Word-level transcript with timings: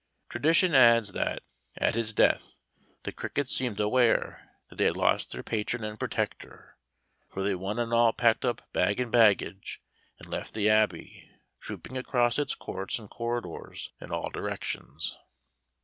Tradition 0.29 0.73
adds 0.73 1.11
that, 1.11 1.43
at 1.77 1.93
his 1.93 2.11
death, 2.11 2.57
the 3.03 3.11
crickets 3.11 3.55
seemed 3.55 3.79
aware 3.79 4.49
that 4.67 4.77
they 4.77 4.85
had 4.85 4.97
lost 4.97 5.31
their 5.31 5.43
patron 5.43 5.83
and 5.83 5.99
protector, 5.99 6.75
for 7.29 7.43
they 7.43 7.53
one 7.53 7.77
and 7.77 7.93
all 7.93 8.11
packed 8.11 8.43
up 8.43 8.67
bag 8.73 8.99
and 8.99 9.11
baggage, 9.11 9.79
and 10.17 10.27
left 10.31 10.55
the 10.55 10.67
Abbey, 10.67 11.29
trooping 11.59 11.99
across 11.99 12.39
its 12.39 12.55
courts 12.55 12.97
and 12.97 13.11
corridors 13.11 13.91
in 14.01 14.11
all 14.11 14.31
directions. 14.31 15.19